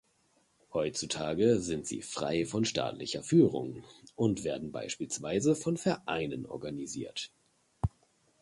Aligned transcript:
Heutzutage 0.73 1.59
sind 1.59 1.85
sie 1.85 2.01
frei 2.01 2.47
von 2.47 2.65
staatlicher 2.65 3.21
Führung 3.21 3.83
und 4.15 4.43
werden 4.43 4.71
beispielsweise 4.71 5.55
von 5.55 5.77
Vereinen 5.77 6.47
organisiert. 6.47 7.29